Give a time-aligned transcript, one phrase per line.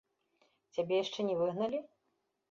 [0.77, 1.83] Цябе яшчэ не выгналі?